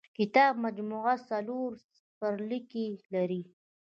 کتاب 0.17 0.53
مجموعه 0.65 1.15
څلور 1.29 1.69
څپرکي 1.93 2.87
لري. 3.13 3.41